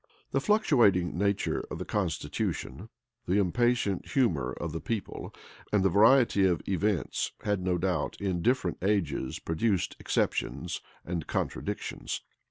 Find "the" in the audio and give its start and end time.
0.31-0.41, 1.77-1.85, 3.27-3.37, 4.71-4.81, 5.85-5.91